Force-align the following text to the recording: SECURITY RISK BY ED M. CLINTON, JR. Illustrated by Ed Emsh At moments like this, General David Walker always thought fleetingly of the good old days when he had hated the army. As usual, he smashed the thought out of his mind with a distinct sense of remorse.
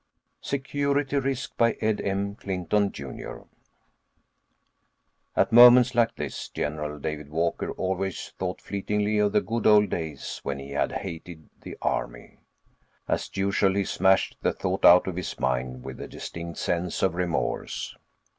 SECURITY 0.41 1.17
RISK 1.19 1.55
BY 1.57 1.73
ED 1.79 2.01
M. 2.03 2.33
CLINTON, 2.33 2.91
JR. 2.91 3.03
Illustrated 3.03 3.27
by 3.29 3.35
Ed 3.35 3.43
Emsh 5.37 5.47
At 5.47 5.51
moments 5.51 5.93
like 5.93 6.15
this, 6.15 6.49
General 6.49 6.97
David 6.97 7.29
Walker 7.29 7.69
always 7.73 8.33
thought 8.39 8.61
fleetingly 8.63 9.19
of 9.19 9.31
the 9.31 9.41
good 9.41 9.67
old 9.67 9.91
days 9.91 10.39
when 10.41 10.57
he 10.57 10.71
had 10.71 10.91
hated 10.91 11.51
the 11.61 11.77
army. 11.83 12.39
As 13.07 13.29
usual, 13.37 13.75
he 13.75 13.83
smashed 13.85 14.37
the 14.41 14.53
thought 14.53 14.85
out 14.85 15.05
of 15.05 15.17
his 15.17 15.39
mind 15.39 15.83
with 15.83 16.01
a 16.01 16.07
distinct 16.07 16.57
sense 16.57 17.03
of 17.03 17.13
remorse. 17.13 17.95